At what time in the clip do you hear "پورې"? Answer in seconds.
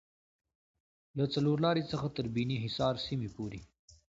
3.35-3.61